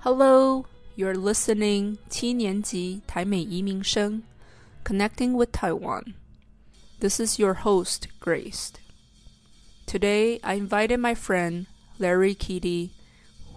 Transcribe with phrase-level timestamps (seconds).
[0.00, 0.66] Hello,
[0.96, 4.22] you're listening 七年级台美移民生
[4.84, 6.14] Connecting with Taiwan.
[7.00, 8.72] This is your host, Grace.
[9.86, 11.66] Today, I invited my friend,
[11.98, 12.90] Larry Keaty,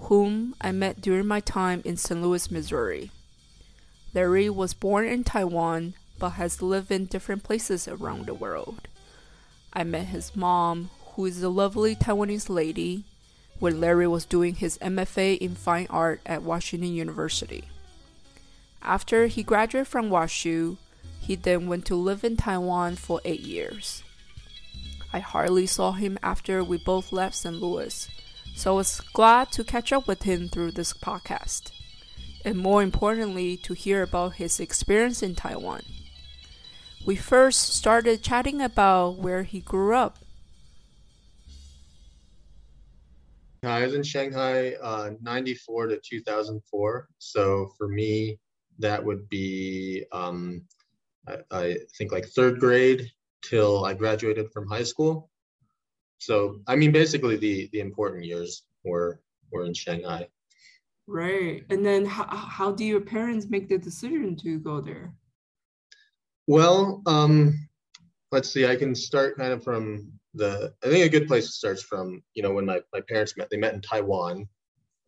[0.10, 2.22] whom I met during my time in St.
[2.22, 3.12] Louis, Missouri.
[4.14, 8.88] Larry was born in Taiwan but has lived in different places around the world.
[9.74, 13.04] I met his mom, who is a lovely Taiwanese lady,
[13.61, 17.65] when Larry was doing his MFA in Fine Art at Washington University.
[18.83, 20.79] After he graduated from WashU,
[21.21, 24.03] he then went to live in Taiwan for eight years.
[25.13, 27.55] I hardly saw him after we both left St.
[27.55, 28.09] Louis,
[28.55, 31.71] so I was glad to catch up with him through this podcast,
[32.45, 35.83] and more importantly, to hear about his experience in Taiwan.
[37.05, 40.19] We first started chatting about where he grew up.
[43.63, 47.09] I was in Shanghai uh, 94 to 2004.
[47.19, 48.39] So for me,
[48.79, 50.63] that would be, um,
[51.29, 53.11] I, I think like third grade
[53.43, 55.31] till I graduated from high school.
[56.19, 60.29] So, I mean, basically the, the important years were, were in Shanghai.
[61.07, 61.65] Right.
[61.71, 65.13] And then how, how do your parents make the decision to go there?
[66.47, 67.69] Well, um,
[68.33, 71.53] let's see, I can start kind of from the, I think a good place to
[71.53, 74.49] start is from, you know, when my, my parents met, they met in Taiwan.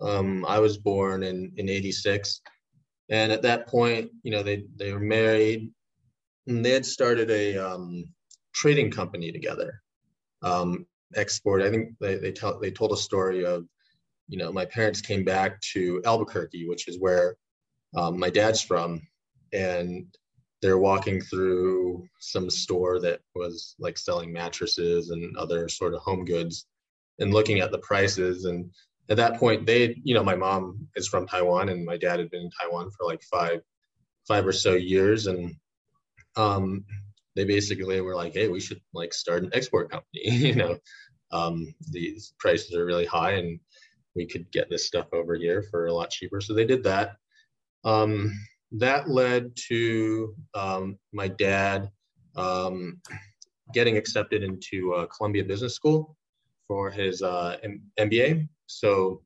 [0.01, 2.41] Um, I was born in, in 86.
[3.11, 5.70] And at that point, you know, they, they were married
[6.47, 8.05] and they had started a um,
[8.55, 9.81] trading company together.
[10.43, 13.67] Um, export, I think they, they, tell, they told a story of,
[14.28, 17.37] you know, my parents came back to Albuquerque, which is where
[17.97, 19.00] um, my dad's from.
[19.53, 20.06] And
[20.63, 26.25] they're walking through some store that was like selling mattresses and other sort of home
[26.25, 26.67] goods
[27.19, 28.45] and looking at the prices.
[28.45, 28.71] And
[29.11, 32.31] at that point they you know my mom is from taiwan and my dad had
[32.31, 33.61] been in taiwan for like five
[34.27, 35.27] five or so years.
[35.27, 35.55] And
[36.37, 36.85] um
[37.34, 40.78] they basically were like hey we should like start an export company you know?
[41.33, 43.59] Um these prices are really high and
[44.15, 46.41] we could get this stuff over here for a lot cheaper.
[46.41, 47.17] So they did that.
[47.84, 48.33] Um
[48.72, 51.91] that led to um, my dad
[52.37, 53.00] um,
[53.75, 56.16] getting accepted into uh, Columbia Business School
[56.66, 58.49] for his uh, M- MBA.
[58.66, 59.22] So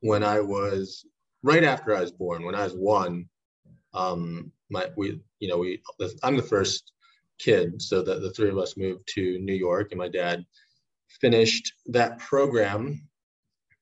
[0.00, 1.04] when I was
[1.42, 3.26] right after I was born, when I was one,
[3.92, 5.82] um, my we you know we
[6.22, 6.92] I'm the first
[7.38, 10.44] kid, so the, the three of us moved to New York, and my dad
[11.20, 13.06] finished that program,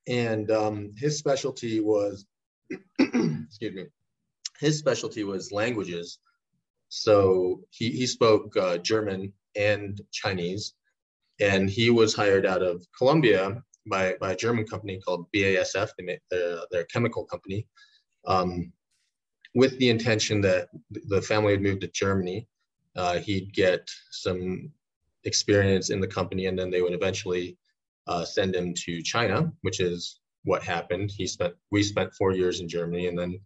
[0.07, 2.25] and um, his specialty was
[2.99, 3.85] excuse me
[4.59, 6.19] his specialty was languages.
[6.89, 10.73] So he, he spoke uh, German and Chinese.
[11.39, 16.19] And he was hired out of Columbia by, by a German company called BASF, they
[16.29, 17.65] their, their chemical company,
[18.27, 18.73] um,
[19.55, 22.47] with the intention that the family would move to Germany.
[22.95, 24.69] Uh, he'd get some
[25.23, 27.57] experience in the company, and then they would eventually
[28.07, 31.11] uh, send him to China, which is what happened.
[31.15, 33.39] He spent we spent four years in Germany, and then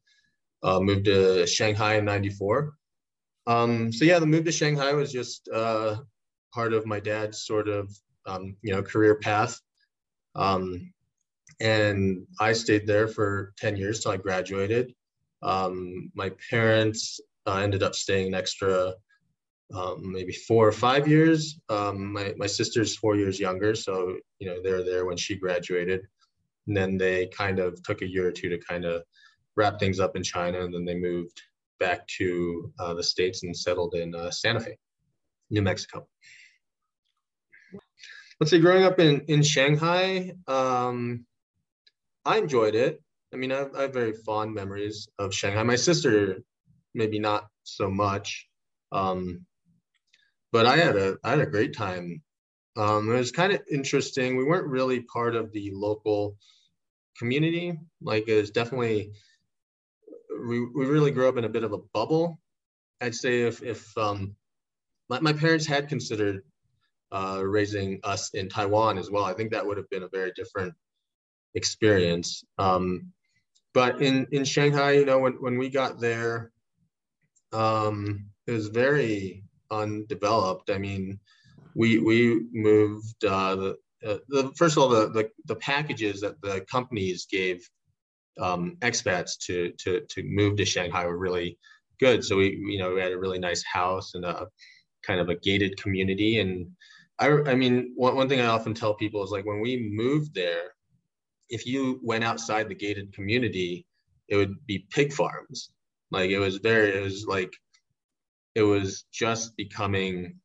[0.63, 2.73] uh, moved to Shanghai in 94.
[3.45, 5.97] Um, so yeah, the move to Shanghai was just uh,
[6.53, 7.91] part of my dad's sort of,
[8.25, 9.59] um, you know, career path.
[10.35, 10.93] Um,
[11.59, 14.93] and I stayed there for 10 years till I graduated.
[15.41, 18.93] Um, my parents uh, ended up staying an extra
[19.73, 21.59] um, maybe four or five years.
[21.69, 26.01] Um, my, my sister's four years younger, so, you know, they're there when she graduated.
[26.67, 29.03] And then they kind of took a year or two to kind of
[29.55, 31.41] wrap things up in China, and then they moved
[31.79, 34.77] back to uh, the states and settled in uh, Santa Fe,
[35.49, 36.07] New Mexico.
[38.39, 41.25] Let's say growing up in in Shanghai, um,
[42.25, 43.01] I enjoyed it.
[43.33, 45.63] I mean, I have, I have, very fond memories of Shanghai.
[45.63, 46.37] My sister,
[46.93, 48.47] maybe not so much,
[48.91, 49.45] um,
[50.51, 52.21] but I had a I had a great time.
[52.75, 54.35] Um, it was kind of interesting.
[54.35, 56.37] We weren't really part of the local
[57.17, 57.79] community.
[58.01, 59.13] Like it was definitely
[60.47, 62.39] we, we really grew up in a bit of a bubble.
[63.01, 64.35] I'd say if, if um,
[65.09, 66.43] my, my parents had considered
[67.11, 70.31] uh, raising us in Taiwan as well, I think that would have been a very
[70.35, 70.73] different
[71.55, 72.43] experience.
[72.57, 73.11] Um,
[73.73, 76.51] but in, in Shanghai, you know, when, when we got there,
[77.51, 80.69] um, it was very undeveloped.
[80.69, 81.19] I mean,
[81.75, 86.41] we, we moved, uh, the, uh, the, first of all, the, the, the packages that
[86.41, 87.67] the companies gave
[88.39, 91.57] um, expats to to to move to Shanghai were really
[91.99, 92.23] good.
[92.23, 94.47] So we you know we had a really nice house and a
[95.03, 96.39] kind of a gated community.
[96.39, 96.67] And
[97.19, 100.33] I I mean one one thing I often tell people is like when we moved
[100.33, 100.73] there,
[101.49, 103.85] if you went outside the gated community,
[104.27, 105.71] it would be pig farms.
[106.11, 107.53] Like it was very, it was like,
[108.55, 110.39] it was just becoming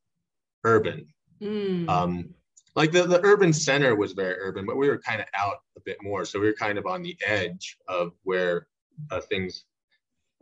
[0.65, 1.07] urban.
[1.41, 1.89] Mm.
[1.89, 2.35] Um,
[2.79, 5.81] like the, the urban center was very urban, but we were kind of out a
[5.85, 6.25] bit more.
[6.25, 8.69] So we were kind of on the edge of where
[9.11, 9.65] uh, things,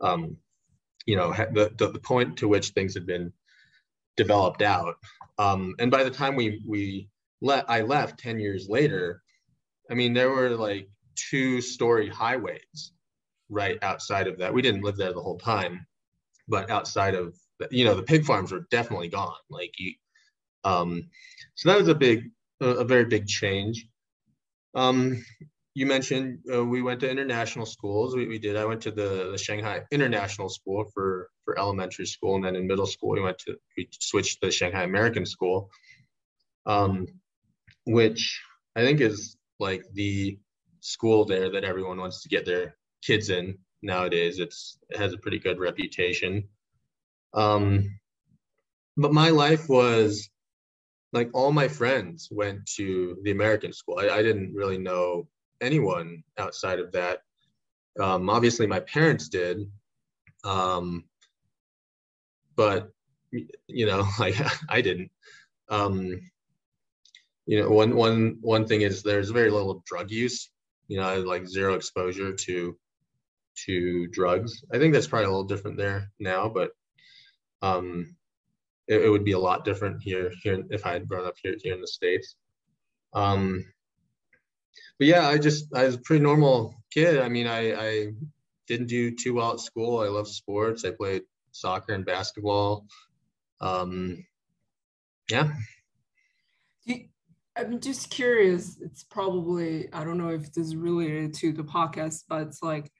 [0.01, 0.37] um,
[1.07, 3.33] you know, the, the, the point to which things had been
[4.17, 4.97] developed out.
[5.39, 7.09] Um, and by the time we we
[7.41, 9.23] let I left 10 years later,
[9.89, 12.91] I mean there were like two story highways
[13.49, 14.53] right outside of that.
[14.53, 15.87] We didn't live there the whole time,
[16.47, 17.35] but outside of
[17.71, 19.33] you know the pig farms were definitely gone.
[19.49, 19.93] Like you,
[20.67, 21.09] um,
[21.55, 22.29] so that was a big,
[22.61, 23.87] a, a very big change.
[24.75, 25.23] Um,
[25.73, 28.15] you mentioned uh, we went to international schools.
[28.15, 28.57] We, we did.
[28.57, 32.67] I went to the, the Shanghai International School for for elementary school, and then in
[32.67, 35.69] middle school we went to we switched to the Shanghai American School,
[36.65, 37.05] um,
[37.85, 38.41] which
[38.75, 40.37] I think is like the
[40.81, 44.39] school there that everyone wants to get their kids in nowadays.
[44.39, 46.49] It's it has a pretty good reputation.
[47.33, 47.99] Um,
[48.97, 50.27] but my life was
[51.17, 53.99] like all my friends went to the American school.
[53.99, 55.27] I, I didn't really know
[55.61, 57.19] anyone outside of that.
[57.99, 59.69] Um, obviously, my parents did,
[60.43, 61.05] um,
[62.55, 62.91] but
[63.31, 64.35] you know, like
[64.69, 65.11] I didn't.
[65.69, 66.21] Um,
[67.47, 70.49] you know, one one one thing is there's very little drug use.
[70.87, 72.77] You know, like zero exposure to
[73.65, 74.63] to drugs.
[74.71, 76.71] I think that's probably a little different there now, but
[77.61, 78.15] um,
[78.87, 81.55] it, it would be a lot different here here if I had grown up here
[81.61, 82.35] here in the states.
[83.13, 83.65] Um,
[84.99, 87.19] but yeah, I just I was a pretty normal kid.
[87.19, 88.07] I mean, I I
[88.67, 90.01] didn't do too well at school.
[90.01, 90.85] I loved sports.
[90.85, 92.85] I played soccer and basketball.
[93.61, 94.25] Um,
[95.29, 95.51] yeah.
[97.57, 98.77] I'm just curious.
[98.81, 102.91] It's probably I don't know if this is related to the podcast, but it's like,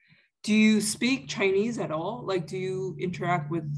[0.42, 2.24] do you speak Chinese at all?
[2.26, 3.70] Like, do you interact with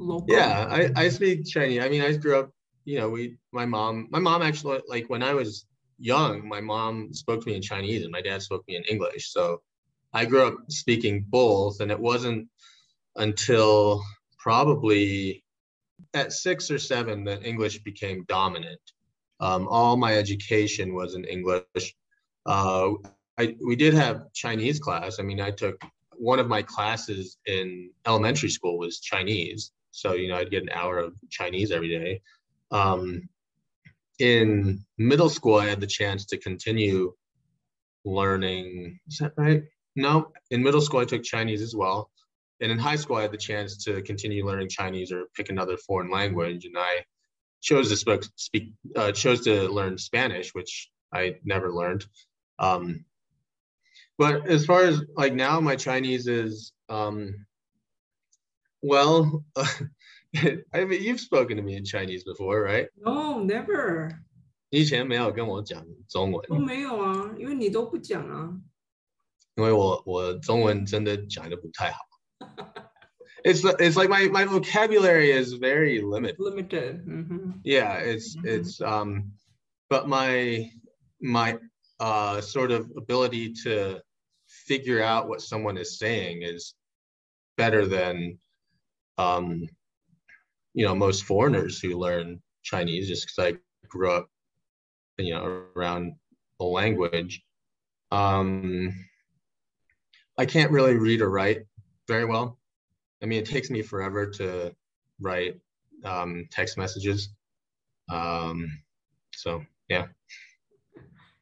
[0.00, 0.34] local?
[0.34, 1.82] Yeah, I, I speak Chinese.
[1.82, 2.50] I mean, I grew up.
[2.84, 5.66] You know, we my mom my mom actually like when I was
[5.98, 8.84] young, my mom spoke to me in Chinese and my dad spoke to me in
[8.84, 9.32] English.
[9.32, 9.60] So
[10.12, 12.48] I grew up speaking both, and it wasn't
[13.16, 14.02] until
[14.38, 15.44] probably
[16.14, 18.80] at six or seven that English became dominant.
[19.40, 21.94] Um, all my education was in English.
[22.46, 22.92] Uh,
[23.38, 25.18] I, we did have Chinese class.
[25.18, 25.80] I mean, I took
[26.12, 29.72] one of my classes in elementary school was Chinese.
[29.90, 32.20] So, you know, I'd get an hour of Chinese every day.
[32.70, 33.28] Um,
[34.18, 37.14] in middle school, I had the chance to continue
[38.04, 39.00] learning.
[39.08, 39.64] Is that right?
[39.96, 42.10] No, in middle school, I took Chinese as well.
[42.60, 45.76] And in high school, I had the chance to continue learning Chinese or pick another
[45.76, 46.66] foreign language.
[46.66, 47.04] And I
[47.62, 52.04] chose to speak, speak uh, chose to learn Spanish, which I never learned.
[52.58, 53.04] Um,
[54.18, 57.46] but as far as like now, my Chinese is um,
[58.81, 59.43] well.
[60.73, 62.89] I mean, you've spoken to me in Chinese before, right?
[62.97, 64.11] No, never.
[64.69, 66.45] 你以前没有跟我讲中文。
[66.49, 68.59] 都没有啊，因为你都不讲啊。
[69.55, 71.99] 因为我我中文真的讲的不太好。
[73.45, 76.37] it's it's like my my vocabulary is very limited.
[76.39, 77.05] Limited.
[77.07, 77.51] Mm-hmm.
[77.63, 78.47] Yeah, it's mm-hmm.
[78.47, 79.31] it's um,
[79.89, 80.69] but my
[81.21, 81.57] my
[81.99, 84.01] uh sort of ability to
[84.47, 86.75] figure out what someone is saying is
[87.55, 88.39] better than
[89.20, 89.68] um
[90.74, 93.58] you know most foreigners who learn Chinese just because I
[93.88, 94.28] grew up
[95.18, 96.14] you know around
[96.58, 97.42] the language.
[98.12, 98.92] Um,
[100.38, 101.64] I can't really read or write
[102.08, 102.58] very well.
[103.22, 104.74] I mean, it takes me forever to
[105.20, 105.60] write
[106.04, 107.28] um, text messages.
[108.10, 108.66] Um,
[109.34, 110.06] so yeah,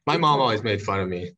[0.05, 1.31] my mom always made fun of me.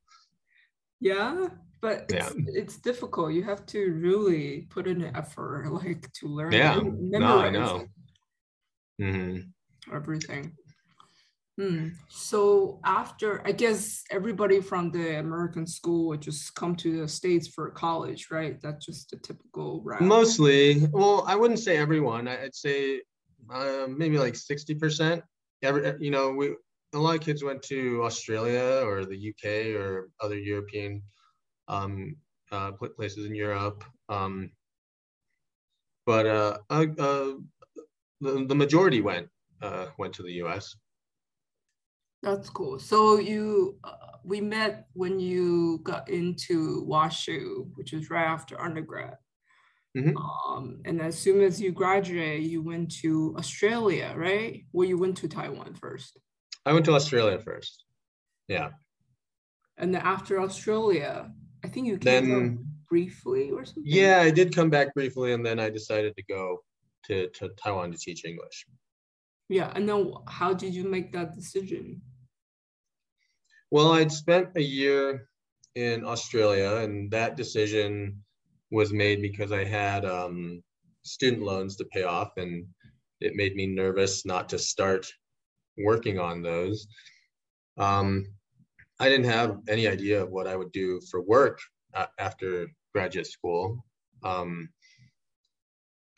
[0.99, 1.47] Yeah,
[1.81, 2.27] but yeah.
[2.27, 3.33] it's, it's difficult.
[3.33, 6.51] You have to really put in an effort, like to learn.
[6.51, 7.85] Yeah, no, I know.
[9.01, 9.95] Mm-hmm.
[9.95, 10.53] Everything.
[11.59, 11.89] Hmm.
[12.07, 17.47] So after, I guess everybody from the American school would just come to the states
[17.47, 18.59] for college, right?
[18.61, 20.01] That's just a typical route.
[20.01, 22.27] Mostly, well, I wouldn't say everyone.
[22.27, 23.01] I'd say
[23.53, 25.23] uh, maybe like sixty percent.
[25.61, 26.55] Every, you know, we
[26.93, 31.01] a lot of kids went to Australia or the UK or other European
[31.71, 32.15] um,
[32.51, 33.83] uh, places in Europe.
[34.09, 34.51] Um,
[36.05, 37.31] but uh, uh, uh,
[38.19, 39.27] the, the majority went
[39.61, 40.75] uh, went to the U.S.
[42.23, 42.77] That's cool.
[42.77, 49.15] So you, uh, we met when you got into WashU, which was right after undergrad.
[49.97, 50.15] Mm-hmm.
[50.17, 54.63] Um, and as soon as you graduate, you went to Australia, right?
[54.71, 56.19] Well, you went to Taiwan first.
[56.65, 57.85] I went to Australia first.
[58.47, 58.69] Yeah.
[59.77, 61.31] And then after Australia,
[61.63, 63.83] I think you came then briefly or something?
[63.85, 66.63] Yeah, I did come back briefly, and then I decided to go
[67.05, 68.65] to, to Taiwan to teach English.
[69.49, 72.01] Yeah, and then how did you make that decision?
[73.69, 75.27] Well, I'd spent a year
[75.75, 78.23] in Australia, and that decision
[78.71, 80.63] was made because I had um,
[81.03, 82.65] student loans to pay off, and
[83.19, 85.07] it made me nervous not to start
[85.77, 86.87] working on those.
[87.77, 88.27] Um,
[89.01, 91.59] I didn't have any idea of what I would do for work
[92.19, 93.83] after graduate school.
[94.23, 94.69] Um,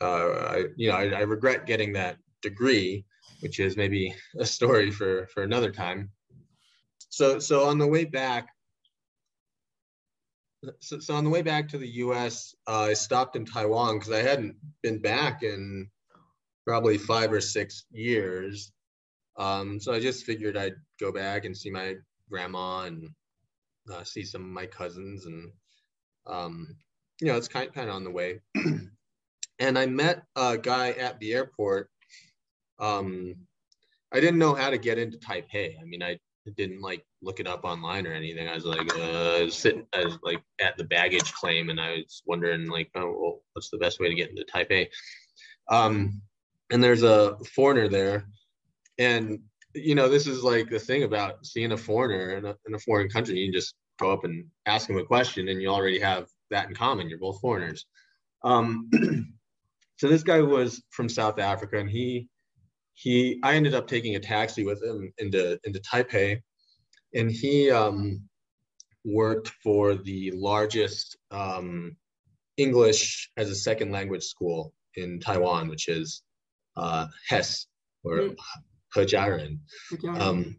[0.02, 3.06] uh, I, you know, I, I, regret getting that degree,
[3.40, 6.10] which is maybe a story for for another time.
[7.08, 8.48] So, so on the way back,
[10.80, 14.12] so, so on the way back to the U.S., uh, I stopped in Taiwan because
[14.12, 15.88] I hadn't been back in
[16.66, 18.72] probably five or six years.
[19.38, 21.94] Um, so I just figured I'd go back and see my
[22.30, 23.10] grandma and
[23.92, 25.50] uh, see some of my cousins, and
[26.26, 26.76] um,
[27.20, 28.40] you know, it's kind kind of on the way.
[29.58, 31.90] and I met a guy at the airport.
[32.78, 33.34] Um,
[34.12, 35.74] I didn't know how to get into Taipei.
[35.80, 36.18] I mean, I
[36.56, 38.48] didn't like look it up online or anything.
[38.48, 39.86] I was like uh, sitting
[40.22, 44.00] like at the baggage claim, and I was wondering like, oh, well, what's the best
[44.00, 44.88] way to get into Taipei?
[45.68, 46.20] Um,
[46.70, 48.28] and there's a foreigner there,
[48.98, 49.40] and
[49.74, 52.78] you know this is like the thing about seeing a foreigner in a, in a
[52.78, 53.38] foreign country.
[53.38, 56.68] You can just go up and ask him a question, and you already have that
[56.68, 57.08] in common.
[57.08, 57.86] You're both foreigners.
[58.42, 58.88] Um,
[59.96, 62.28] so this guy was from South Africa, and he
[62.94, 66.40] he I ended up taking a taxi with him into into Taipei,
[67.14, 68.22] and he um,
[69.04, 71.96] worked for the largest um,
[72.56, 76.22] English as a second language school in Taiwan, which is
[76.76, 77.66] uh, HESS
[78.04, 78.36] or mm.
[78.94, 79.58] Hejiaren.
[80.18, 80.56] Um,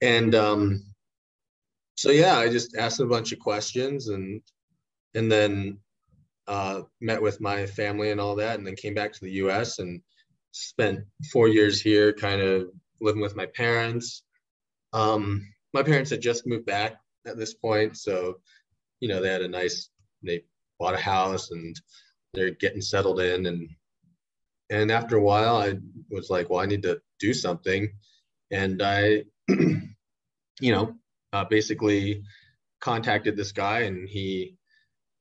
[0.00, 0.82] and um,
[1.96, 4.40] so yeah, I just asked a bunch of questions and
[5.14, 5.78] and then
[6.46, 9.78] uh, met with my family and all that, and then came back to the U.S.
[9.78, 10.00] and
[10.52, 11.00] spent
[11.32, 12.68] four years here, kind of
[13.00, 14.22] living with my parents.
[14.92, 16.96] Um, my parents had just moved back
[17.26, 18.38] at this point, so
[19.00, 19.90] you know they had a nice
[20.22, 20.44] they
[20.78, 21.76] bought a house and
[22.34, 23.68] they're getting settled in and
[24.70, 25.78] and after a while I
[26.10, 27.90] was like, well, I need to do something,
[28.50, 30.94] and I, you know,
[31.32, 32.22] uh, basically
[32.80, 34.56] contacted this guy and he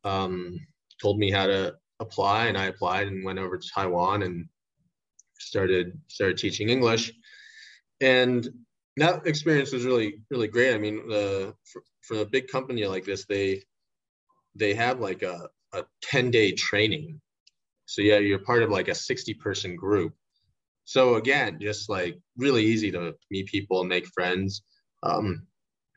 [0.04, 0.60] um,
[1.02, 4.48] told me how to apply and I applied and went over to Taiwan and
[5.40, 7.14] started started teaching English,
[8.02, 8.48] and
[8.98, 10.74] that experience was really really great.
[10.74, 13.64] I mean, for, for a big company like this, they
[14.56, 17.20] they have like a a 10 day training.
[17.86, 20.14] So yeah, you're part of like a 60 person group.
[20.88, 24.62] So again, just like really easy to meet people and make friends.
[25.04, 25.46] Um,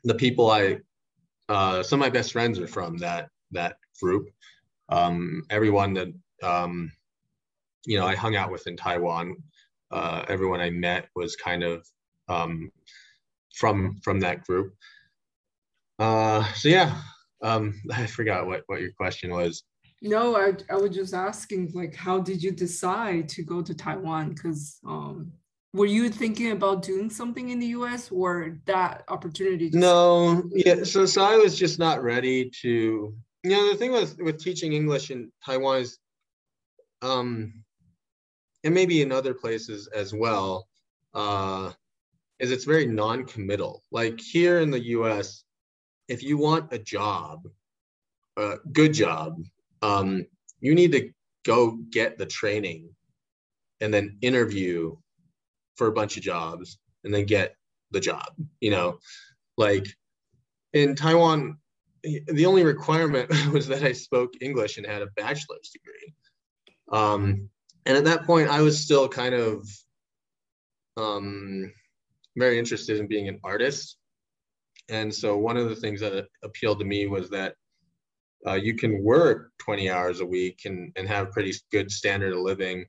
[0.03, 0.79] the people I,
[1.49, 4.27] uh, some of my best friends are from that that group.
[4.89, 6.09] Um, everyone that
[6.43, 6.91] um,
[7.87, 9.37] you know I hung out with in Taiwan,
[9.93, 11.87] uh, everyone I met was kind of
[12.29, 12.73] um,
[13.55, 14.75] from from that group.
[16.01, 17.01] Uh, so yeah,
[17.43, 19.63] um, I forgot what what your question was.
[20.03, 24.31] No, I I was just asking like how did you decide to go to Taiwan?
[24.31, 25.33] Because um,
[25.75, 28.11] were you thinking about doing something in the U.S.
[28.11, 29.71] or that opportunity?
[29.73, 30.85] no, yeah.
[30.85, 33.15] So so I was just not ready to.
[33.43, 35.99] You know, the thing with with teaching English in Taiwan is,
[37.03, 37.63] um,
[38.65, 40.69] and maybe in other places as well,
[41.15, 41.73] uh,
[42.39, 43.83] is it's very non-committal.
[43.91, 45.45] Like here in the U.S.,
[46.09, 47.49] if you want a job,
[48.37, 49.43] a good job,
[49.83, 50.27] um,
[50.61, 51.11] you need to
[51.45, 52.91] go get the training
[53.81, 54.97] and then interview
[55.77, 57.55] for a bunch of jobs and then get
[57.91, 58.27] the job.
[58.61, 58.99] You know,
[59.57, 59.87] like
[60.73, 61.59] in Taiwan,
[62.03, 66.15] the only requirement was that I spoke English and had a bachelor's degree.
[66.93, 67.49] Um,
[67.87, 69.67] and at that point, I was still kind of
[70.97, 71.73] um,
[72.37, 73.97] very interested in being an artist.
[74.89, 77.55] And so one of the things that appealed to me was that
[78.47, 82.41] uh, you can work 20 hours a week and, and have pretty good standard of
[82.41, 82.87] living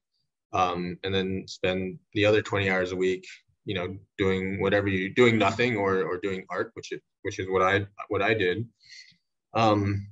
[0.53, 3.25] um, and then spend the other 20 hours a week
[3.65, 7.47] you know doing whatever you doing nothing or or doing art which is which is
[7.49, 8.67] what i what i did.
[9.53, 10.07] Um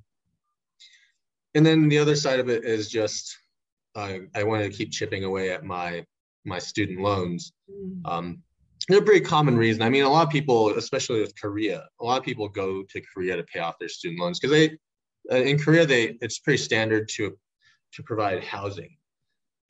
[1.55, 3.37] and then the other side of it is just
[3.95, 6.05] uh, i wanted to keep chipping away at my
[6.45, 7.51] my student loans.
[7.69, 8.01] Mm.
[8.05, 8.43] um
[8.91, 9.83] a pretty common reason.
[9.83, 13.01] I mean a lot of people especially with korea a lot of people go to
[13.13, 14.77] korea to pay off their student loans because they
[15.29, 17.37] in korea they it's pretty standard to
[17.93, 18.97] to provide housing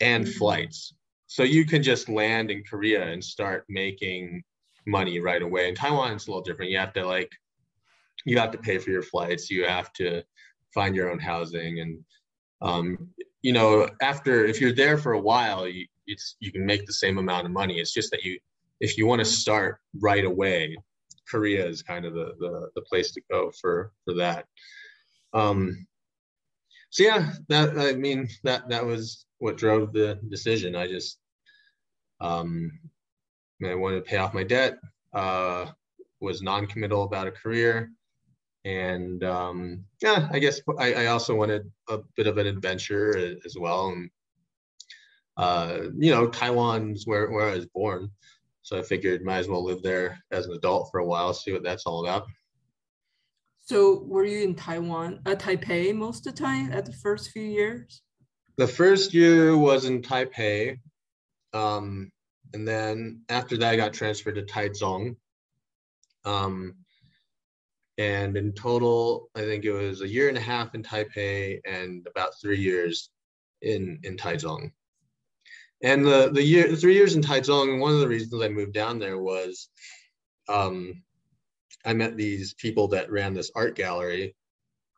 [0.01, 0.37] and mm-hmm.
[0.37, 0.93] flights.
[1.27, 4.43] So you can just land in Korea and start making
[4.87, 5.69] money right away.
[5.69, 6.71] In Taiwan, it's a little different.
[6.71, 7.31] You have to like,
[8.25, 9.49] you have to pay for your flights.
[9.49, 10.23] You have to
[10.73, 11.99] find your own housing and
[12.61, 13.09] um,
[13.41, 16.93] you know after if you're there for a while you it's you can make the
[16.93, 18.37] same amount of money it's just that you
[18.81, 20.75] if you want to start right away
[21.27, 24.45] korea is kind of the the, the place to go for for that
[25.33, 25.85] um
[26.89, 31.19] so yeah that i mean that that was what drove the decision i just
[32.21, 32.71] um
[33.65, 34.77] i wanted to pay off my debt
[35.13, 35.65] uh
[36.21, 37.91] was non-committal about a career
[38.65, 43.55] and um, yeah, I guess I, I, also wanted a bit of an adventure as
[43.57, 43.89] well.
[43.89, 44.09] And
[45.37, 48.11] uh, you know, Taiwan's where where I was born,
[48.61, 51.53] so I figured might as well live there as an adult for a while, see
[51.53, 52.27] what that's all about.
[53.69, 57.43] So, were you in Taiwan, uh, Taipei, most of the time at the first few
[57.43, 58.01] years?
[58.57, 60.79] The first year was in Taipei,
[61.53, 62.11] um,
[62.55, 65.17] and then after that, I got transferred to Taichung.
[66.25, 66.77] Um,
[67.99, 72.07] and in total, I think it was a year and a half in Taipei and
[72.07, 73.11] about three years
[73.61, 74.71] in in Taichung.
[75.83, 78.97] And the the year three years in Taichung, one of the reasons I moved down
[78.97, 79.69] there was
[80.47, 81.03] um,
[81.85, 84.35] I met these people that ran this art gallery,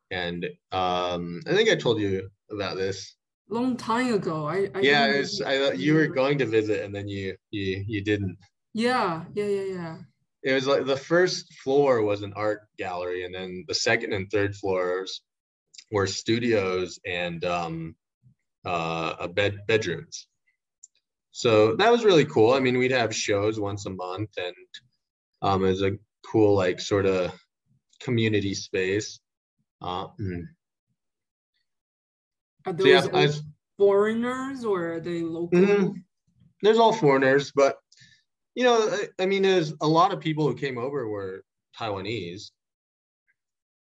[0.10, 3.16] and um, I think I told you about this
[3.50, 4.48] long time ago.
[4.48, 7.84] I, I yeah, it's I thought you were going to visit and then you you
[7.88, 8.38] you didn't.
[8.74, 9.98] Yeah, yeah, yeah, yeah
[10.44, 14.30] it was like the first floor was an art gallery and then the second and
[14.30, 15.22] third floors
[15.92, 17.96] were studios and um,
[18.66, 20.28] uh, a bed bedrooms
[21.32, 24.56] so that was really cool i mean we'd have shows once a month and
[25.42, 25.92] um, it was a
[26.25, 27.32] cool like sort of
[28.00, 29.20] community space
[29.82, 30.44] uh, mm.
[32.66, 33.28] are those so yeah,
[33.78, 35.92] foreigners or are they local mm-hmm.
[36.62, 37.78] there's all foreigners but
[38.56, 41.44] you know, I, I mean, there's a lot of people who came over were
[41.80, 42.51] Taiwanese.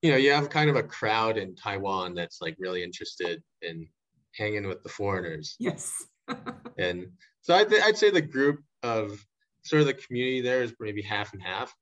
[0.02, 3.88] You know, you have kind of a crowd in Taiwan that's like really interested in
[4.34, 5.56] hanging with the foreigners.
[5.58, 5.92] Yes.
[6.78, 7.06] and
[7.42, 9.24] so I'd, I'd say the group of
[9.64, 11.74] sort of the community there is maybe half and half.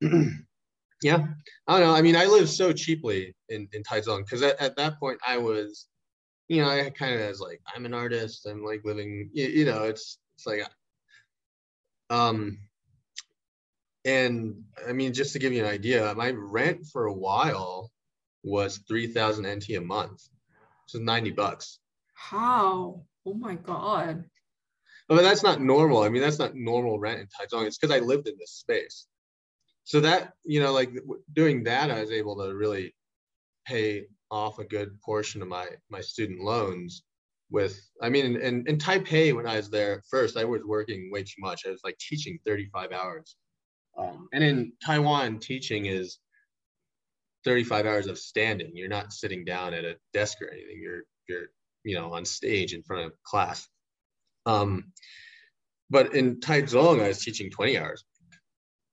[1.02, 1.26] yeah,
[1.66, 1.94] I don't know.
[1.94, 5.38] I mean, I live so cheaply in, in Taichung because at, at that point I
[5.38, 5.86] was,
[6.48, 8.46] you know, I kind of was like, I'm an artist.
[8.46, 10.62] I'm like living, you, you know, it's, it's like
[12.10, 12.58] um,
[14.04, 17.90] and I mean, just to give you an idea, my rent for a while
[18.42, 20.22] was 3000 NT a month.
[20.86, 21.80] So 90 bucks.
[22.14, 23.02] How?
[23.26, 24.24] Oh my God.
[25.08, 26.02] But that's not normal.
[26.02, 27.66] I mean, that's not normal rent in Taichung.
[27.66, 29.06] It's because I lived in this space.
[29.88, 30.90] So that, you know, like
[31.32, 32.94] doing that, I was able to really
[33.66, 37.04] pay off a good portion of my my student loans
[37.50, 41.22] with i mean in, in taipei when i was there first i was working way
[41.22, 41.62] too much.
[41.66, 43.36] I was like teaching 35 hours.
[43.96, 46.18] Um, and in taiwan teaching is
[47.44, 48.72] 35 hours of standing.
[48.74, 50.82] You're not sitting down at a desk or anything.
[50.82, 51.46] You're you're
[51.84, 53.66] you know on stage in front of class.
[54.44, 54.92] Um,
[55.88, 58.04] but in taichung i was teaching 20 hours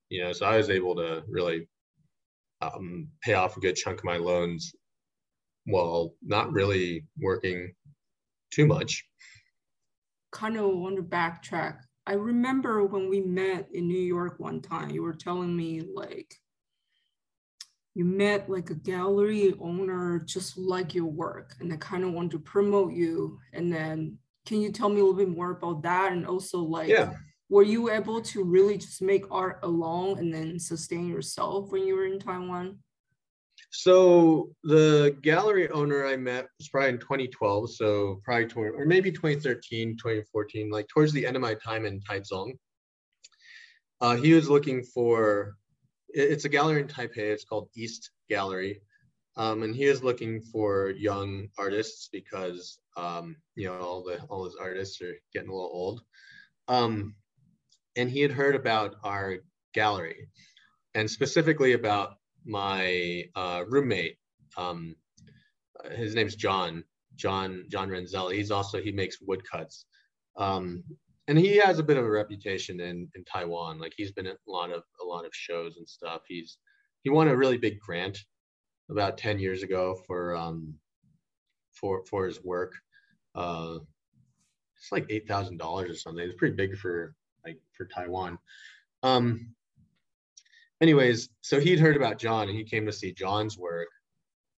[0.10, 1.68] you know so i was able to really
[2.62, 4.74] um, pay off a good chunk of my loans
[5.66, 7.74] while not really working
[8.52, 9.04] too much.
[10.32, 11.80] Kind of want to backtrack.
[12.08, 16.36] I remember when we met in New York one time, you were telling me like
[17.96, 22.32] you met like a gallery owner just like your work and they kind of want
[22.32, 23.40] to promote you.
[23.54, 26.12] And then can you tell me a little bit more about that?
[26.12, 27.14] And also like yeah.
[27.50, 31.96] Were you able to really just make art alone and then sustain yourself when you
[31.96, 32.80] were in Taiwan?
[33.70, 39.12] So the gallery owner I met was probably in 2012, so probably 20, or maybe
[39.12, 42.54] 2013, 2014, like towards the end of my time in Taichung.
[44.02, 45.58] Uh, he was looking for,
[46.10, 48.82] it's a gallery in Taipei, it's called East Gallery.
[49.38, 54.46] Um, and he was looking for young artists because, um, you know, all the all
[54.46, 56.02] his artists are getting a little old.
[56.70, 57.16] Um,
[57.96, 59.38] and he had heard about our
[59.74, 60.28] gallery
[60.96, 64.18] and specifically about my uh, roommate,
[64.58, 64.96] um,
[65.92, 66.84] his name's John,
[67.16, 68.34] John John Renzel.
[68.34, 69.86] He's also he makes woodcuts,
[70.38, 70.84] um,
[71.28, 73.80] and he has a bit of a reputation in in Taiwan.
[73.80, 76.22] Like he's been at a lot of a lot of shows and stuff.
[76.28, 76.58] He's
[77.04, 78.18] he won a really big grant
[78.90, 80.76] about ten years ago for um,
[81.74, 82.74] for for his work.
[83.34, 83.80] Uh,
[84.78, 86.24] it's like eight thousand dollars or something.
[86.24, 88.38] It's pretty big for like for Taiwan.
[89.04, 89.56] Um,
[90.82, 93.88] anyways, so he'd heard about John and he came to see John's work.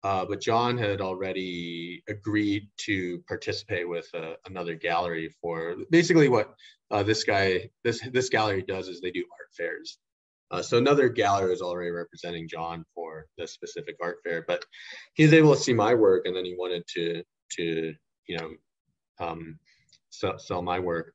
[0.05, 6.55] Uh, but John had already agreed to participate with uh, another gallery for basically what
[6.93, 9.99] uh, this guy, this this gallery does is they do art fairs.
[10.53, 14.65] Uh, so another gallery is already representing John for the specific art fair, but
[15.15, 17.25] he's able to see my work, and then he wanted to
[17.57, 17.95] to
[18.29, 18.51] you know
[19.19, 19.59] um,
[20.11, 21.15] sell, sell my work,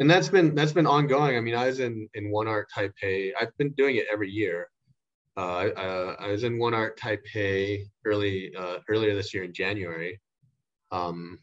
[0.00, 1.36] and that's been that's been ongoing.
[1.36, 3.32] I mean, I was in in One Art Taipei.
[3.38, 4.68] I've been doing it every year.
[5.36, 10.18] Uh, I, I, was in One Art Taipei early uh, earlier this year in January.
[10.90, 11.38] Um,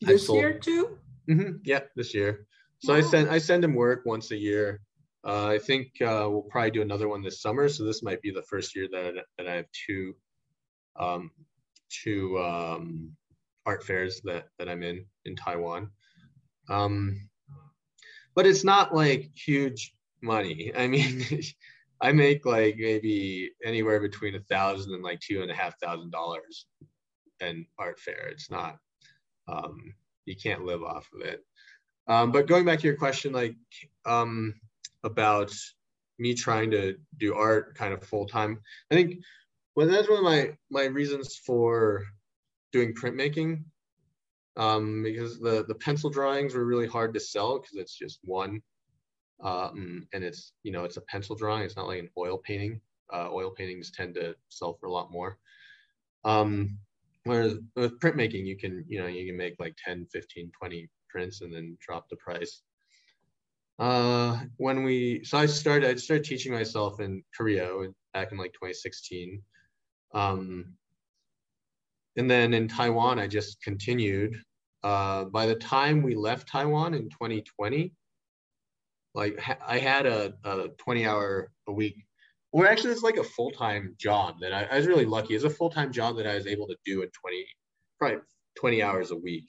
[0.00, 0.98] this sold, year too.
[1.28, 2.46] Mm-hmm, yeah, this year.
[2.78, 3.00] So wow.
[3.00, 4.80] I send I send him work once a year.
[5.26, 7.68] Uh, I think uh, we'll probably do another one this summer.
[7.68, 10.14] So this might be the first year that that I have two
[10.98, 11.30] um,
[11.90, 13.16] two um,
[13.66, 15.90] art fairs that that I'm in in Taiwan.
[16.68, 17.28] Um,
[18.36, 20.70] but it's not like huge money.
[20.76, 21.24] I mean,
[22.00, 26.12] I make like maybe anywhere between a thousand and like two and a half thousand
[26.12, 26.66] dollars
[27.40, 28.28] an art fair.
[28.28, 28.76] It's not
[29.48, 29.94] um,
[30.26, 31.40] you can't live off of it.
[32.08, 33.56] Um, but going back to your question, like
[34.04, 34.54] um,
[35.02, 35.52] about
[36.18, 38.60] me trying to do art kind of full time.
[38.90, 39.16] I think
[39.74, 42.04] well, that's one of my my reasons for
[42.72, 43.64] doing printmaking,
[44.56, 48.62] um, because the the pencil drawings were really hard to sell because it's just one,
[49.42, 51.62] um, and it's you know it's a pencil drawing.
[51.62, 52.80] It's not like an oil painting.
[53.12, 55.38] Uh, oil paintings tend to sell for a lot more.
[56.24, 56.78] Um,
[57.24, 61.40] whereas with printmaking, you can you know you can make like 10, 15, 20 prints
[61.40, 62.62] and then drop the price
[63.78, 67.68] uh, when we so I started I started teaching myself in Korea
[68.14, 69.42] back in like 2016.
[70.14, 70.74] Um,
[72.16, 74.40] and then in Taiwan, I just continued.
[74.82, 77.92] Uh, by the time we left Taiwan in 2020,
[79.14, 82.06] like ha- I had a, a 20 hour a week,
[82.52, 85.34] or actually it's like a full time job that I, I, was really lucky.
[85.34, 87.46] It's a full time job that I was able to do in 20,
[87.98, 88.18] probably
[88.58, 89.48] 20 hours a week.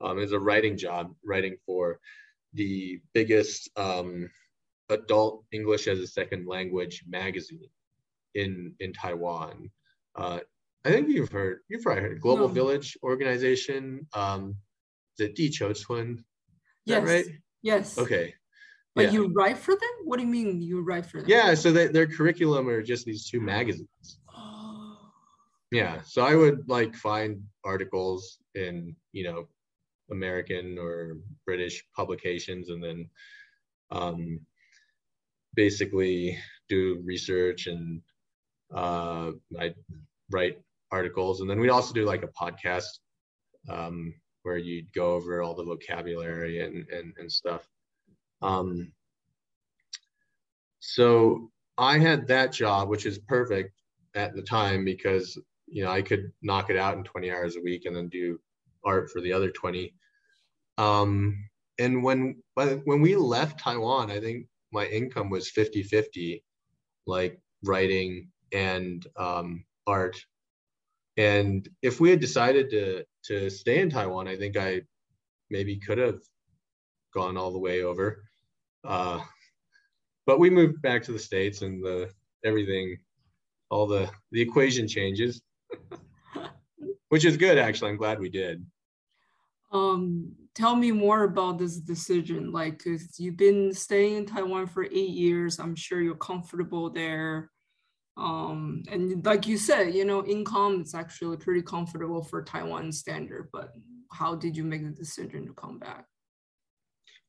[0.00, 1.98] Um, it's a writing job, writing for
[2.52, 4.28] the biggest um,
[4.90, 7.70] adult English as a second language magazine
[8.34, 9.70] in in Taiwan.
[10.14, 10.40] Uh,
[10.86, 12.54] I think you've heard you've probably heard Global no.
[12.54, 14.06] Village organization.
[14.14, 14.56] Um,
[15.18, 16.24] the Di Chou Cun.
[16.84, 17.06] Yes.
[17.06, 17.24] right?
[17.62, 17.98] Yes.
[17.98, 18.34] Okay.
[18.94, 19.10] But yeah.
[19.10, 19.90] you write for them?
[20.04, 21.28] What do you mean you write for them?
[21.28, 24.20] Yeah, so they, their curriculum are just these two magazines.
[25.72, 29.48] Yeah, so I would like find articles in you know
[30.10, 33.10] American or British publications and then
[33.90, 34.40] um,
[35.54, 38.00] basically do research and
[38.72, 39.74] uh, I
[40.30, 40.58] write
[40.96, 41.40] articles.
[41.40, 42.92] And then we also do like a podcast
[43.68, 47.68] um, where you'd go over all the vocabulary and, and, and stuff.
[48.42, 48.92] Um,
[50.80, 53.72] so I had that job, which is perfect
[54.14, 57.60] at the time because you know I could knock it out in 20 hours a
[57.60, 58.38] week and then do
[58.84, 59.92] art for the other 20.
[60.78, 61.36] Um,
[61.78, 66.42] and when when we left Taiwan, I think my income was 50 50,
[67.06, 70.16] like writing and um, art.
[71.16, 74.82] And if we had decided to to stay in Taiwan, I think I
[75.50, 76.20] maybe could have
[77.14, 78.24] gone all the way over.
[78.84, 79.20] Uh,
[80.26, 82.10] but we moved back to the states, and the
[82.44, 82.98] everything,
[83.70, 85.40] all the the equation changes,
[87.08, 87.90] which is good actually.
[87.90, 88.64] I'm glad we did
[89.72, 92.52] um, tell me more about this decision.
[92.52, 92.84] Like,
[93.18, 95.58] you've been staying in Taiwan for eight years.
[95.58, 97.50] I'm sure you're comfortable there.
[98.16, 103.48] Um, and like you said, you know, income is actually pretty comfortable for Taiwan standard.
[103.52, 103.72] But
[104.12, 106.06] how did you make the decision to come back?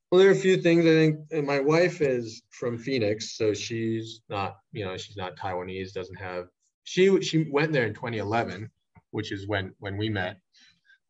[0.10, 1.46] Well, there are a few things I think.
[1.46, 5.92] My wife is from Phoenix, so she's not, you know, she's not Taiwanese.
[5.92, 6.46] Doesn't have.
[6.86, 8.70] She she went there in 2011,
[9.12, 10.38] which is when when we met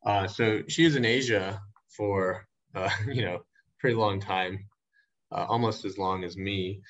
[0.04, 3.40] uh, so she was in Asia for uh, you know
[3.78, 4.58] pretty long time,
[5.32, 6.80] uh, almost as long as me.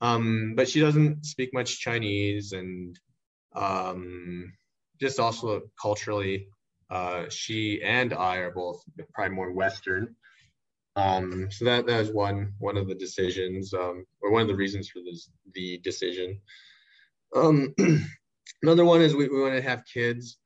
[0.00, 2.98] Um, but she doesn't speak much Chinese, and
[3.54, 4.52] um,
[5.00, 6.48] just also culturally,
[6.90, 8.82] uh, she and I are both
[9.12, 10.14] probably more Western.
[10.96, 14.56] Um, so that that was one one of the decisions, um, or one of the
[14.56, 16.40] reasons for this the decision.
[17.34, 17.74] Um,
[18.62, 20.38] another one is we, we want to have kids,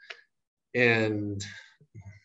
[0.75, 1.43] and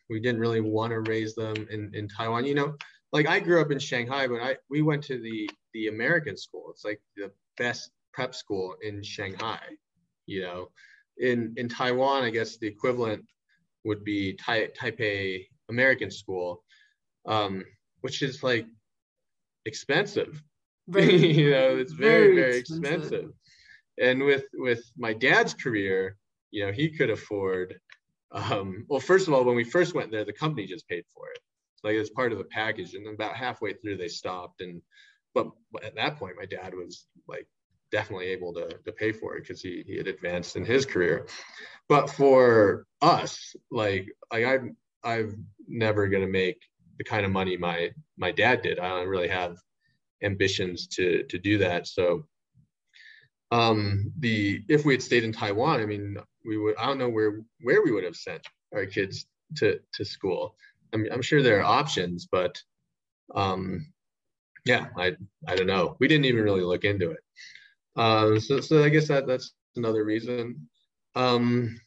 [0.10, 2.46] we didn't really want to raise them in, in Taiwan.
[2.46, 2.76] You know,
[3.12, 6.66] like I grew up in Shanghai, but I we went to the the American school.
[6.72, 9.60] It's like the best prep school in Shanghai.
[10.26, 10.70] You know,
[11.18, 13.24] in in Taiwan, I guess the equivalent
[13.86, 16.64] would be tai, Taipei American School,
[17.28, 17.64] um,
[18.02, 18.66] which is like
[19.66, 20.42] expensive.
[20.88, 23.02] Very, you know, it's very very, very expensive.
[23.04, 23.30] expensive.
[24.02, 26.18] And with with my dad's career,
[26.52, 27.80] you know, he could afford
[28.32, 31.30] um, well, first of all, when we first went there, the company just paid for
[31.34, 31.40] it.
[31.84, 32.94] like it's part of the package.
[32.94, 34.62] And then about halfway through, they stopped.
[34.62, 34.82] And
[35.72, 37.48] but at that point, my dad was like
[37.92, 41.28] definitely able to, to pay for it because he, he had advanced in his career.
[41.90, 46.60] But for us, like, like I'm, I'm never going to make
[46.98, 48.80] the kind of money my, my dad did.
[48.80, 49.58] I don't really have
[50.22, 51.88] ambitions to, to do that.
[51.88, 52.26] So
[53.52, 57.10] um, the, if we had stayed in Taiwan, I mean, we would, I don't know
[57.10, 59.26] where, where we would have sent our kids
[59.58, 60.56] to, to school.
[60.94, 62.62] I mean, I'm sure there are options, but
[63.34, 63.88] um,
[64.68, 65.16] yeah, I,
[65.48, 65.96] I don't know.
[66.00, 67.20] We didn't even really look into it.
[67.96, 70.68] Um, so, so I guess that that's another reason.
[71.16, 71.80] Um,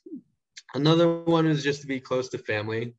[0.74, 2.94] another one is just to be close to family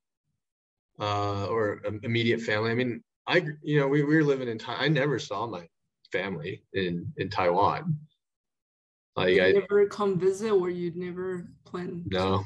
[1.00, 2.72] uh, or immediate family.
[2.72, 5.67] I mean, I you know we, we were living in I never saw my
[6.12, 7.98] family in in Taiwan.
[9.15, 12.04] Like you I never come visit, or you'd never plan.
[12.10, 12.44] No.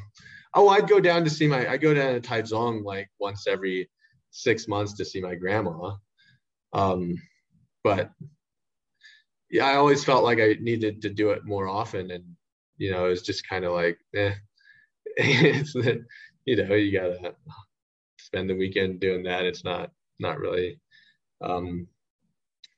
[0.53, 1.69] Oh, I'd go down to see my.
[1.69, 3.89] I go down to Taichung like once every
[4.31, 5.95] six months to see my grandma.
[6.73, 7.15] Um,
[7.83, 8.11] but
[9.49, 12.23] yeah, I always felt like I needed to do it more often, and
[12.77, 14.33] you know, it was just kind of like, eh,
[16.45, 17.35] you know, you gotta
[18.19, 19.45] spend the weekend doing that.
[19.45, 20.79] It's not not really
[21.41, 21.87] um,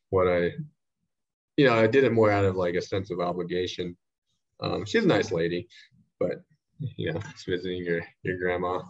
[0.09, 0.51] what I,
[1.57, 3.97] you know, I did it more out of like a sense of obligation.
[4.59, 5.67] Um, she's a nice lady,
[6.19, 6.43] but
[6.79, 8.81] you know, it's visiting your your grandma.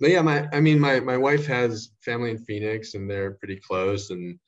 [0.00, 3.60] But yeah, my I mean, my my wife has family in Phoenix, and they're pretty
[3.60, 4.38] close, and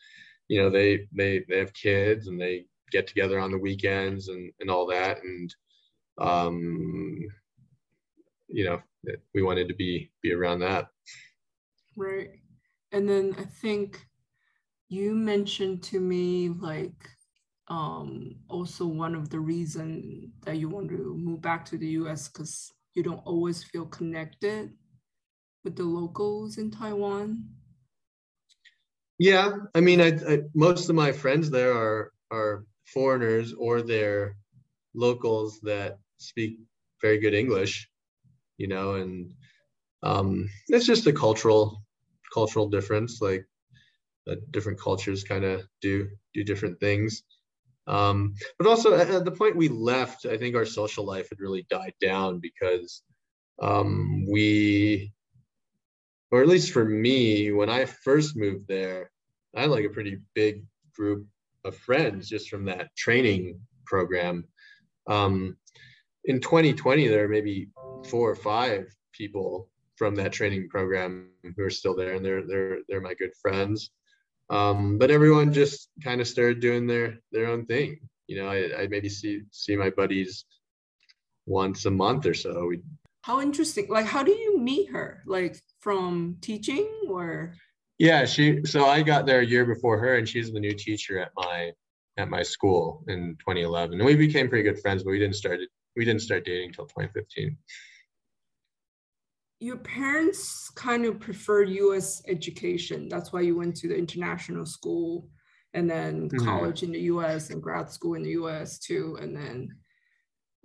[0.49, 4.53] you know they they they have kids and they get together on the weekends and
[4.61, 5.23] and all that.
[5.23, 5.55] And
[6.21, 7.19] um
[8.49, 8.81] you know
[9.35, 10.89] we wanted to be be around that.
[11.97, 12.31] Right.
[12.93, 14.07] And then i think
[14.89, 17.09] you mentioned to me like
[17.69, 22.29] um also one of the reason that you want to move back to the us
[22.29, 24.73] because you don't always feel connected
[25.65, 27.45] with the locals in taiwan
[29.19, 34.37] yeah, I mean, I, I, most of my friends there are are foreigners or they're
[34.95, 36.59] locals that speak
[37.03, 37.91] very good English,
[38.59, 39.33] you know, and
[40.03, 41.83] um, it's just a cultural
[42.33, 43.21] cultural difference.
[43.21, 43.45] Like
[44.31, 47.25] uh, different cultures kind of do do different things.
[47.89, 51.67] Um, but also at the point we left, I think our social life had really
[51.71, 53.03] died down because
[53.61, 55.13] um, we
[56.31, 59.11] or at least for me, when I first moved there,
[59.57, 60.65] I had like a pretty big
[60.95, 61.27] group
[61.65, 64.45] of friends just from that training program.
[65.07, 65.57] Um,
[66.25, 67.69] in 2020, there are maybe
[68.09, 72.79] four or five people from that training program who are still there, and they're they're
[72.89, 73.91] they're my good friends.
[74.51, 77.99] Um, but everyone just kind of started doing their their own thing.
[78.27, 80.45] You know, I, I maybe see see my buddies
[81.47, 82.67] once a month or so.
[82.67, 82.81] We
[83.23, 85.23] how interesting like how do you meet her?
[85.27, 87.55] Like from teaching or?
[87.99, 91.19] Yeah she so i got there a year before her and she's the new teacher
[91.19, 91.73] at my
[92.17, 95.59] at my school in 2011 and we became pretty good friends but we didn't start
[95.97, 97.57] we didn't start dating until 2015
[99.61, 103.09] your parents kind of prefer us education.
[103.09, 105.29] That's why you went to the international school
[105.75, 106.45] and then mm-hmm.
[106.45, 109.19] college in the us and grad school in the us too.
[109.21, 109.77] And then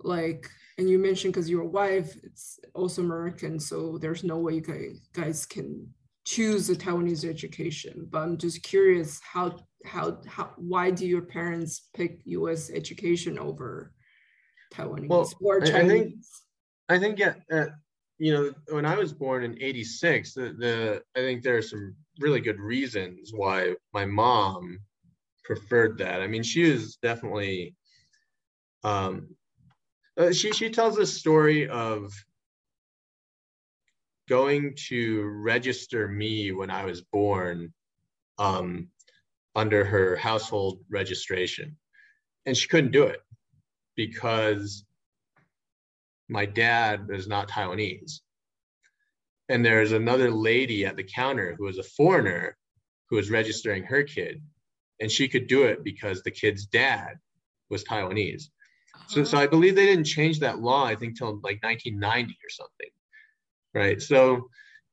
[0.00, 4.96] like and you mentioned because your wife it's also american so there's no way you
[5.12, 5.86] guys can
[6.24, 8.08] choose a taiwanese education.
[8.10, 13.92] But i'm just curious how how how why do your parents pick us education over
[14.72, 16.14] taiwanese well, or chinese i think
[16.88, 17.66] i think yeah uh,
[18.18, 21.94] you know when i was born in 86 the, the i think there are some
[22.18, 24.78] really good reasons why my mom
[25.44, 26.22] preferred that.
[26.22, 27.74] I mean she was definitely
[28.82, 29.28] um
[30.16, 32.12] uh, she she tells a story of
[34.28, 37.72] going to register me when I was born
[38.38, 38.88] um,
[39.54, 41.76] under her household registration,
[42.46, 43.20] and she couldn't do it
[43.96, 44.84] because
[46.28, 48.20] my dad is not Taiwanese.
[49.48, 52.56] And there's another lady at the counter who is a foreigner
[53.10, 54.42] who was registering her kid,
[55.00, 57.18] and she could do it because the kid's dad
[57.68, 58.44] was Taiwanese.
[59.06, 62.50] So, so I believe they didn't change that law, I think, till like 1990 or
[62.50, 62.90] something.
[63.74, 64.00] Right.
[64.00, 64.48] So,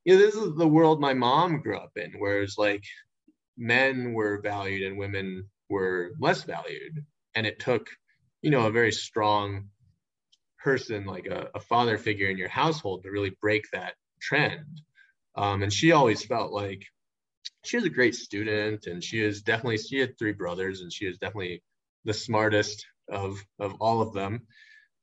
[0.06, 2.84] you know, this is the world my mom grew up in, whereas like
[3.58, 7.06] men were valued and women were less valued.
[7.36, 7.90] And it took,
[8.42, 9.70] you know, a very strong
[10.64, 14.82] person, like a, a father figure in your household to really break that trend.
[15.36, 16.84] Um, and she always felt like
[17.64, 21.06] she was a great student and she is definitely, she had three brothers and she
[21.06, 21.64] is definitely
[22.06, 24.42] the smartest of of all of them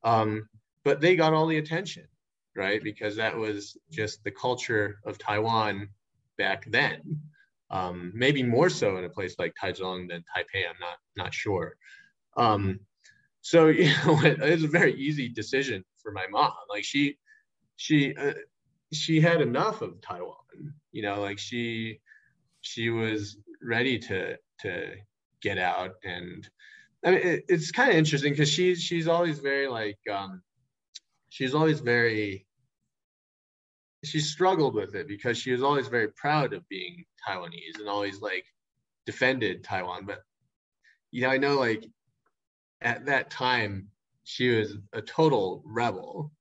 [0.04, 0.48] um,
[0.84, 2.06] but they got all the attention
[2.56, 5.88] right because that was just the culture of taiwan
[6.38, 7.02] back then
[7.70, 11.76] um, maybe more so in a place like taichung than taipei i'm not not sure
[12.36, 12.80] Um,
[13.42, 16.52] so you know, it, was a very easy decision for my mom.
[16.70, 17.18] Like she,
[17.76, 18.34] she, uh,
[18.92, 20.36] she had enough of Taiwan.
[20.92, 22.00] You know, like she,
[22.60, 24.94] she was ready to to
[25.42, 26.48] get out and
[27.04, 30.42] I mean, it, it's kind of interesting because she's she's always very like um,
[31.28, 32.46] she's always very
[34.04, 38.20] she struggled with it because she was always very proud of being Taiwanese and always
[38.20, 38.44] like
[39.06, 40.06] defended Taiwan.
[40.06, 40.22] But
[41.10, 41.86] you know, I know like
[42.80, 43.88] at that time
[44.24, 46.32] she was a total rebel.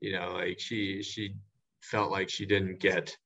[0.00, 1.34] You know, like she she
[1.82, 3.16] felt like she didn't get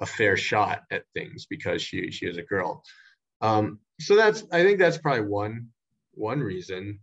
[0.00, 2.82] a fair shot at things because she she was a girl.
[3.40, 5.68] Um, so that's I think that's probably one
[6.18, 7.00] one reason.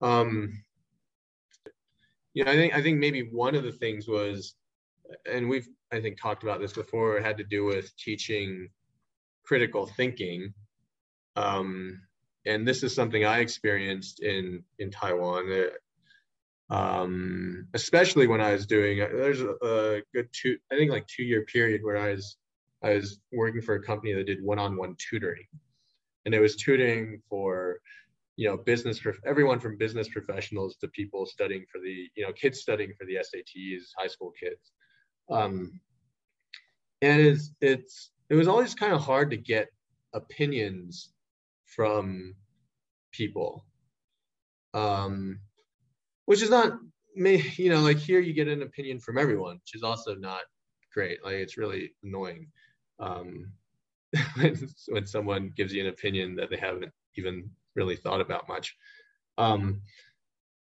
[0.00, 0.62] Um,
[2.32, 4.54] you know, I think I think maybe one of the things was,
[5.30, 8.68] and we've I think talked about this before, it had to do with teaching
[9.44, 10.52] critical thinking.
[11.36, 12.00] Um,
[12.46, 15.68] and this is something I experienced in in Taiwan.
[16.70, 21.22] Um, especially when I was doing there's a, a good two I think like two
[21.22, 22.36] year period where I was
[22.82, 25.46] I was working for a company that did one-on-one tutoring
[26.24, 27.80] and it was tutoring for
[28.36, 32.32] you know business for everyone from business professionals to people studying for the you know
[32.32, 34.72] kids studying for the SATs, high school kids.
[35.30, 35.80] Um,
[37.02, 39.68] and it's it's it was always kind of hard to get
[40.14, 41.12] opinions
[41.64, 42.34] from
[43.12, 43.64] people,
[44.72, 45.38] um,
[46.26, 46.78] which is not
[47.14, 47.44] me.
[47.56, 50.42] You know, like here you get an opinion from everyone, which is also not
[50.92, 51.24] great.
[51.24, 52.48] Like it's really annoying.
[52.98, 53.52] Um,
[54.36, 58.76] when, when someone gives you an opinion that they haven't even really thought about much.
[59.38, 59.82] Um,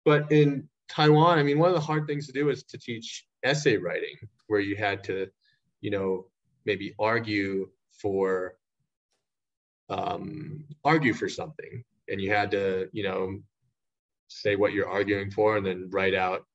[0.04, 3.26] but in Taiwan, I mean, one of the hard things to do is to teach
[3.42, 5.28] essay writing, where you had to,
[5.80, 6.26] you know,
[6.64, 8.54] maybe argue for
[9.88, 13.38] um, argue for something, and you had to, you know,
[14.28, 16.46] say what you're arguing for, and then write out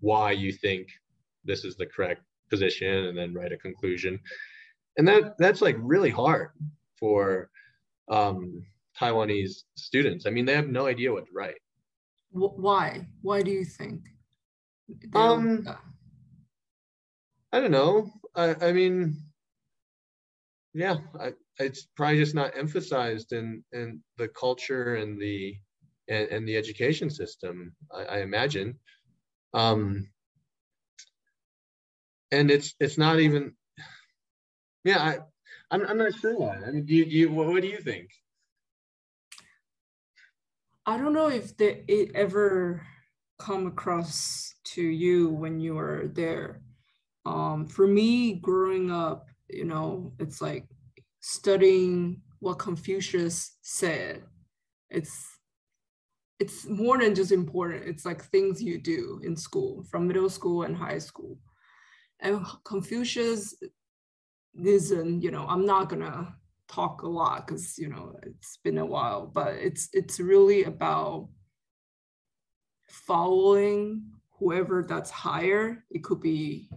[0.00, 0.88] why you think
[1.44, 4.20] this is the correct position, and then write a conclusion
[4.96, 6.50] and that that's like really hard
[6.98, 7.50] for
[8.08, 8.64] um,
[9.00, 10.26] Taiwanese students.
[10.26, 11.60] I mean, they have no idea what to write.
[12.30, 13.06] Why?
[13.22, 14.02] Why do you think?
[15.14, 15.66] Um,
[17.52, 18.10] I don't know.
[18.34, 19.22] I, I mean,
[20.74, 25.56] yeah, I, it's probably just not emphasized in in the culture and the
[26.08, 27.74] and, and the education system.
[27.92, 28.78] I, I imagine.
[29.54, 30.08] Um,
[32.32, 33.54] and it's it's not even
[34.84, 35.18] yeah, I,
[35.70, 36.56] I'm, I'm not sure why.
[36.56, 38.10] I mean, do you, do you what, what do you think?
[40.86, 42.86] I don't know if it ever
[43.38, 46.60] come across to you when you were there.
[47.24, 50.66] Um, for me, growing up, you know, it's like
[51.20, 54.22] studying what Confucius said.
[54.90, 55.26] It's
[56.40, 57.84] it's more than just important.
[57.86, 61.38] It's like things you do in school, from middle school and high school.
[62.20, 63.54] And Confucius
[64.62, 66.34] isn't you know i'm not gonna
[66.68, 71.28] talk a lot because you know it's been a while but it's it's really about
[72.88, 74.02] following
[74.38, 75.84] whoever that's higher.
[75.90, 76.70] It could be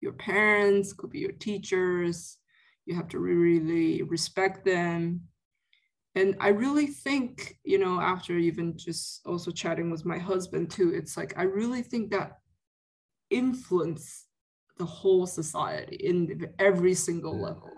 [0.00, 2.38] your parents could be your teachers.
[2.84, 5.22] You have to really respect them.
[6.14, 10.94] And i really think you know after even just also chatting with my husband too
[10.94, 12.38] it's like i really think that
[13.28, 14.24] influence
[14.78, 17.75] the whole society in every single level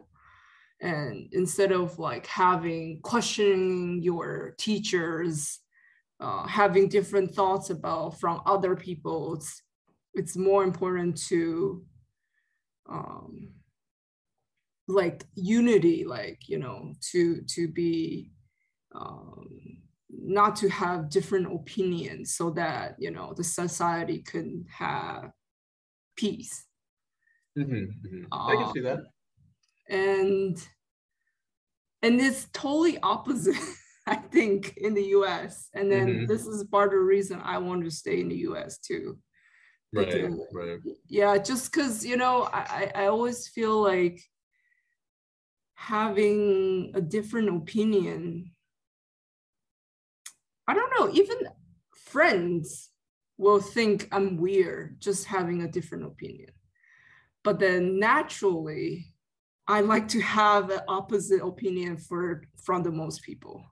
[0.81, 5.61] and instead of like having questioning your teachers
[6.21, 9.62] uh, having different thoughts about from other people it's
[10.14, 11.85] it's more important to
[12.88, 13.51] um,
[14.88, 18.31] like unity like you know to to be
[18.95, 19.49] um,
[20.11, 25.31] not to have different opinions so that you know the society can have
[26.17, 26.69] peace
[27.59, 28.25] Mm-hmm, mm-hmm.
[28.33, 29.01] I can see that.
[29.88, 30.59] And
[32.03, 33.57] and it's totally opposite,
[34.07, 35.68] I think, in the US.
[35.74, 36.26] And then mm-hmm.
[36.26, 39.18] this is part of the reason I want to stay in the US too.
[39.93, 40.78] Right, because, right.
[41.09, 44.22] Yeah, just because you know, I, I always feel like
[45.74, 48.53] having a different opinion.
[50.66, 51.39] I don't know, even
[51.95, 52.91] friends
[53.39, 56.51] will think I'm weird just having a different opinion
[57.45, 59.14] but then naturally
[59.69, 63.64] i like to have an opposite opinion for from the most people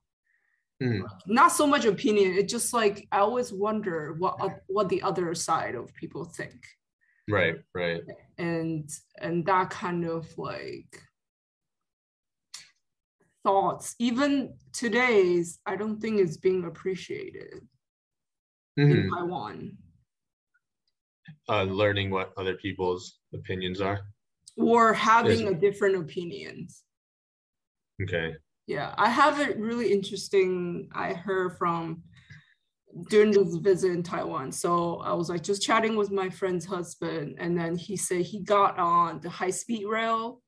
[0.82, 1.02] mm.
[1.26, 4.34] not so much opinion it's just like i always wonder what
[4.68, 6.66] what the other side of people think
[7.28, 8.02] right right
[8.38, 8.88] and
[9.20, 11.00] and that kind of like
[13.44, 17.60] thoughts even today's i don't think it's being appreciated
[18.78, 19.04] Mhm.
[19.04, 19.78] in taiwan
[21.48, 23.98] Uh, learning what other people's opinions are.
[24.56, 26.82] Or having a different opinions
[28.02, 28.34] Okay.
[28.66, 32.02] yeah i have a really interesting i heard from
[33.10, 37.36] during this visit in taiwan so i was like just chatting with my friend's husband
[37.38, 40.42] and then he said he got on the high speed rail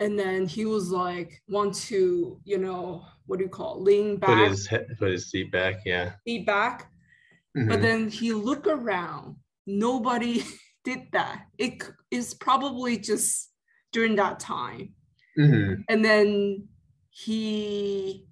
[0.00, 4.18] and then he was like want to you know what do you call it, lean
[4.20, 5.76] Put back his he- put his seat back.
[5.86, 6.12] Yeah.
[6.26, 6.90] seat back
[7.54, 7.82] but Mhm.
[7.82, 9.36] then he looked around
[9.66, 10.42] nobody
[10.84, 13.50] did that It is probably just
[13.92, 14.94] during that time
[15.38, 15.84] Mhm.
[15.88, 16.68] and then
[17.10, 18.26] he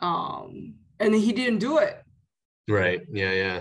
[0.00, 2.02] um and he didn't do it
[2.68, 3.00] Right.
[3.12, 3.32] Yeah.
[3.32, 3.60] Yeah.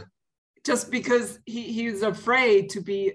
[0.66, 3.14] just because he he was afraid to be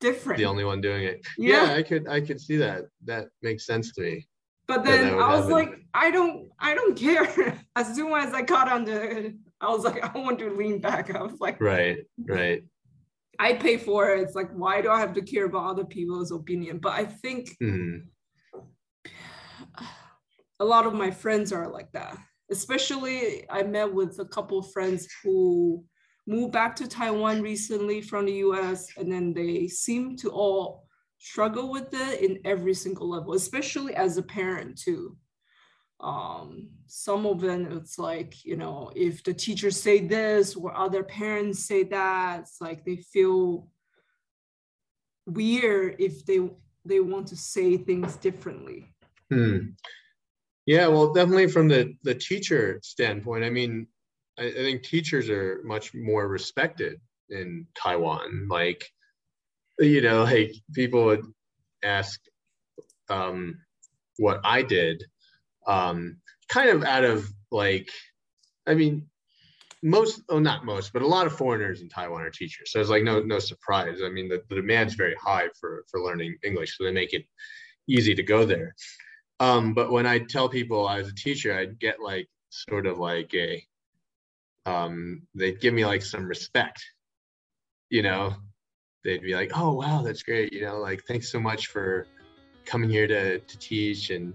[0.00, 1.26] different The only one doing it.
[1.38, 1.64] Yeah.
[1.64, 1.74] Yeah.
[1.74, 2.06] I could.
[2.08, 2.82] I could see that.
[3.04, 4.28] That makes sense to me.
[4.68, 5.50] but then i was happen.
[5.58, 7.26] like i don't i don't care
[7.80, 9.34] as soon as i caught on the
[9.64, 11.98] i was like i want to lean back i was like Right.
[12.36, 12.60] Right.
[13.38, 16.30] I pay for it it's like why do i have to care about other people's
[16.30, 18.08] opinion but i think Mhm.
[20.60, 22.18] a lot of my friends are like that.
[22.50, 25.84] Especially, I met with a couple of friends who
[26.26, 31.70] moved back to Taiwan recently from the US, and then they seem to all struggle
[31.70, 35.16] with it in every single level, especially as a parent, too.
[36.00, 41.02] Um, some of them, it's like, you know, if the teachers say this or other
[41.04, 43.68] parents say that, it's like they feel
[45.26, 46.48] weird if they
[46.84, 48.86] they want to say things differently.
[49.30, 49.58] Hmm.
[50.66, 53.44] Yeah, well, definitely from the the teacher standpoint.
[53.44, 53.86] I mean,
[54.38, 58.48] I, I think teachers are much more respected in Taiwan.
[58.48, 58.90] Like,
[59.78, 61.24] you know, like people would
[61.82, 62.20] ask
[63.08, 63.60] um,
[64.16, 65.04] what I did,
[65.66, 66.18] um,
[66.48, 67.88] kind of out of like,
[68.66, 69.08] I mean,
[69.82, 72.72] most, oh, not most, but a lot of foreigners in Taiwan are teachers.
[72.72, 74.00] So it's like no no surprise.
[74.04, 77.24] I mean, the, the demand's very high for for learning English, so they make it
[77.88, 78.74] easy to go there.
[79.40, 82.98] Um, but when I tell people I was a teacher, I'd get like sort of
[82.98, 83.62] like a,
[84.66, 86.84] um, they'd give me like some respect,
[87.88, 88.34] you know,
[89.04, 90.52] they'd be like, oh, wow, that's great.
[90.52, 92.06] You know, like, thanks so much for
[92.66, 94.10] coming here to, to teach.
[94.10, 94.34] And,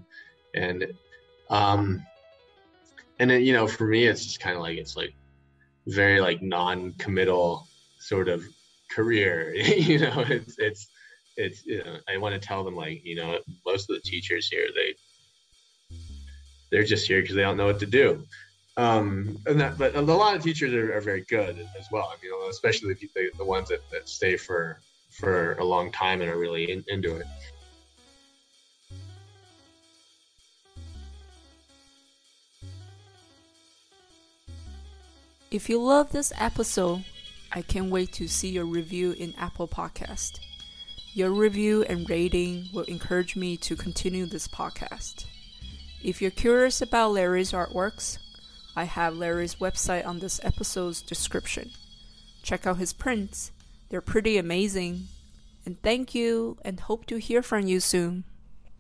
[0.55, 0.86] and,
[1.54, 2.04] um,
[3.20, 5.14] and then, you know, for me, it's just kind of like, it's like
[5.88, 7.68] very like non-committal
[7.99, 8.43] sort of
[8.91, 10.88] career, you know, it's, it's,
[11.38, 14.47] it's you know i want to tell them like you know most of the teachers
[14.47, 14.93] here they
[16.72, 18.26] they're just here because they don't know what to do.
[18.78, 22.12] Um and that but a lot of teachers are, are very good as well.
[22.12, 24.80] I mean especially the, the, the ones that, that stay for
[25.12, 27.28] for a long time and are really in, into it
[35.54, 37.06] If you love this episode,
[37.51, 40.39] I can't wait to see your review in Apple Podcast.
[41.14, 45.28] Your review and rating will encourage me to continue this podcast.
[46.01, 48.18] If you're curious about Larry's artworks,
[48.76, 51.70] I have Larry's website on this episode's description.
[52.41, 53.51] Check out his prints,
[53.89, 55.08] they're pretty amazing.
[55.68, 58.24] And thank you, and hope to hear from you soon.